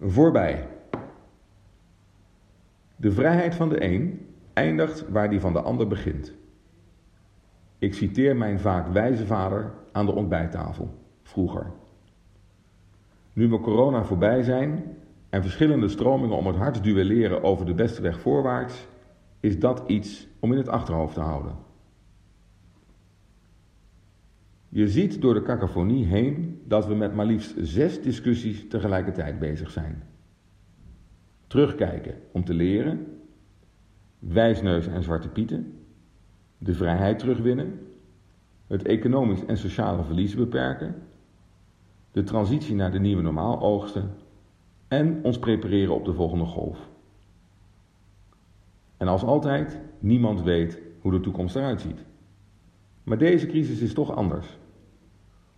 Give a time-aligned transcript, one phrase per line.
[0.00, 0.68] Voorbij.
[2.96, 6.34] De vrijheid van de een eindigt waar die van de ander begint.
[7.78, 11.70] Ik citeer mijn vaak wijze vader aan de ontbijttafel, vroeger.
[13.32, 14.84] Nu we corona voorbij zijn
[15.30, 18.86] en verschillende stromingen om het hart duelleren over de beste weg voorwaarts,
[19.40, 21.65] is dat iets om in het achterhoofd te houden.
[24.76, 29.70] Je ziet door de cacophonie heen dat we met maar liefst zes discussies tegelijkertijd bezig
[29.70, 30.02] zijn.
[31.46, 33.06] Terugkijken om te leren,
[34.18, 35.78] wijsneus en zwarte pieten,
[36.58, 37.78] de vrijheid terugwinnen,
[38.66, 40.94] het economisch en sociale verlies beperken,
[42.12, 44.10] de transitie naar de nieuwe normaal oogsten
[44.88, 46.88] en ons prepareren op de volgende golf.
[48.96, 52.04] En als altijd, niemand weet hoe de toekomst eruit ziet.
[53.02, 54.58] Maar deze crisis is toch anders.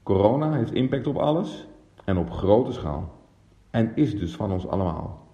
[0.09, 1.67] Corona heeft impact op alles
[2.05, 3.13] en op grote schaal.
[3.71, 5.29] En is dus van ons allemaal.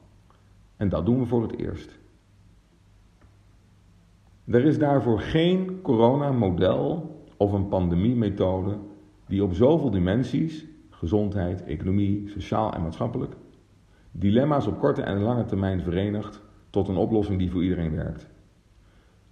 [0.77, 1.99] En dat doen we voor het eerst.
[4.45, 8.79] Er is daarvoor geen coronamodel of een pandemiemethode
[9.27, 13.35] die op zoveel dimensies, gezondheid, economie, sociaal en maatschappelijk,
[14.11, 18.27] dilemma's op korte en lange termijn verenigt tot een oplossing die voor iedereen werkt.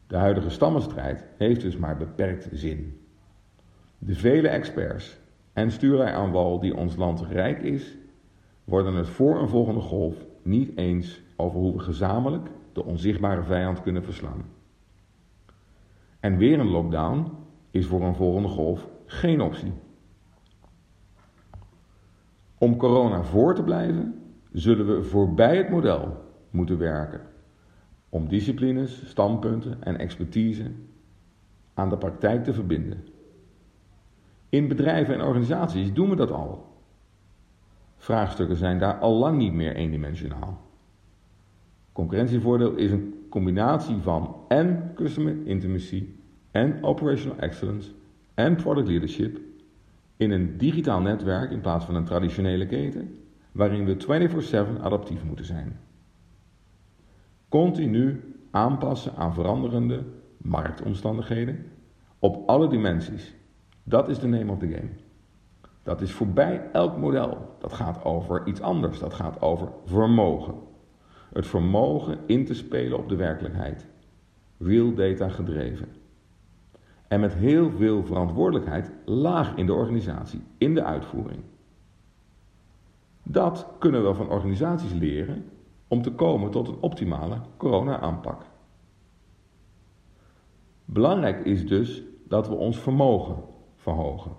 [0.06, 3.00] De huidige stammenstrijd heeft dus maar beperkt zin.
[3.98, 5.20] De vele experts
[5.52, 7.96] en stuurlui aan wal die ons land rijk is,
[8.64, 13.82] worden het voor een volgende golf niet eens over hoe we gezamenlijk de onzichtbare vijand
[13.82, 14.44] kunnen verslaan.
[16.20, 17.30] En weer een lockdown
[17.70, 19.72] is voor een volgende golf geen optie.
[22.58, 26.16] Om corona voor te blijven, zullen we voorbij het model
[26.50, 27.20] moeten werken.
[28.08, 30.70] Om disciplines, standpunten en expertise
[31.74, 33.04] aan de praktijk te verbinden.
[34.52, 36.66] In bedrijven en organisaties doen we dat al.
[37.96, 40.60] Vraagstukken zijn daar al lang niet meer eendimensionaal.
[41.92, 46.08] Concurrentievoordeel is een combinatie van en customer intimacy
[46.50, 47.90] en operational excellence
[48.34, 49.40] en product leadership
[50.16, 53.18] in een digitaal netwerk in plaats van een traditionele keten,
[53.52, 55.80] waarin we 24/7 adaptief moeten zijn.
[57.48, 60.04] Continu aanpassen aan veranderende
[60.36, 61.66] marktomstandigheden
[62.18, 63.34] op alle dimensies
[63.82, 64.90] dat is de name of the game.
[65.82, 67.56] Dat is voorbij elk model.
[67.58, 68.98] Dat gaat over iets anders.
[68.98, 70.54] Dat gaat over vermogen.
[71.32, 73.86] Het vermogen in te spelen op de werkelijkheid.
[74.58, 75.88] Real data gedreven.
[77.08, 81.42] En met heel veel verantwoordelijkheid laag in de organisatie, in de uitvoering.
[83.22, 85.44] Dat kunnen we van organisaties leren
[85.88, 88.42] om te komen tot een optimale corona-aanpak.
[90.84, 93.36] Belangrijk is dus dat we ons vermogen
[93.82, 94.32] verhogen.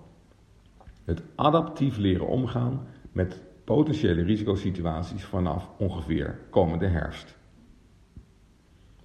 [1.04, 7.36] Het adaptief leren omgaan met potentiële risicosituaties vanaf ongeveer komende herfst.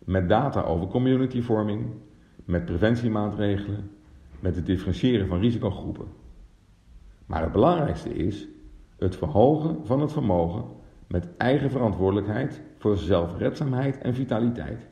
[0.05, 1.85] Met data over communityvorming,
[2.45, 3.91] met preventiemaatregelen,
[4.39, 6.07] met het differentiëren van risicogroepen.
[7.25, 8.47] Maar het belangrijkste is
[8.97, 10.65] het verhogen van het vermogen
[11.07, 14.87] met eigen verantwoordelijkheid voor zelfredzaamheid en vitaliteit.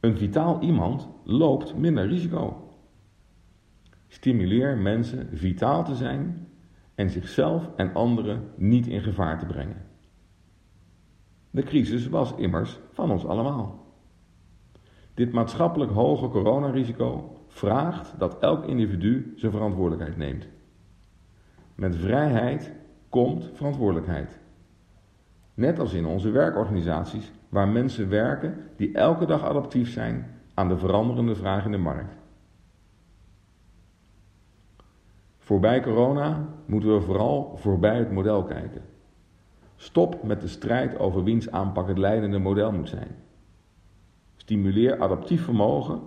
[0.00, 2.63] Een vitaal iemand loopt minder risico.
[4.14, 6.48] Stimuleer mensen vitaal te zijn
[6.94, 9.86] en zichzelf en anderen niet in gevaar te brengen.
[11.50, 13.86] De crisis was immers van ons allemaal.
[15.14, 20.48] Dit maatschappelijk hoge coronarisico vraagt dat elk individu zijn verantwoordelijkheid neemt.
[21.74, 22.72] Met vrijheid
[23.08, 24.38] komt verantwoordelijkheid.
[25.54, 30.78] Net als in onze werkorganisaties, waar mensen werken die elke dag adaptief zijn aan de
[30.78, 32.22] veranderende vraag in de markt.
[35.44, 38.82] Voorbij corona moeten we vooral voorbij het model kijken.
[39.76, 43.16] Stop met de strijd over wiens aanpak het leidende model moet zijn.
[44.36, 46.00] Stimuleer adaptief vermogen,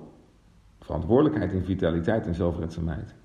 [0.80, 3.16] verantwoordelijkheid in vitaliteit en zelfredzaamheid.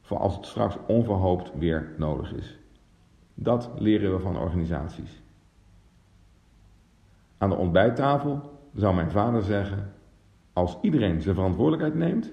[0.00, 2.58] Voor als het straks onverhoopt weer nodig is.
[3.34, 5.22] Dat leren we van organisaties.
[7.38, 8.40] Aan de ontbijttafel
[8.74, 9.92] zou mijn vader zeggen:
[10.52, 12.32] Als iedereen zijn verantwoordelijkheid neemt,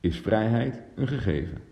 [0.00, 1.70] is vrijheid een gegeven.